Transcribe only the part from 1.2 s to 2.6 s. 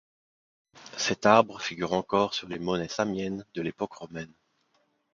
arbre figure encore sur les